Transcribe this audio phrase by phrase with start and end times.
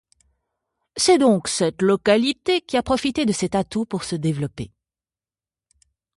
[0.97, 4.71] C'est donc cette localité qui a profité de cet atout pour se développer.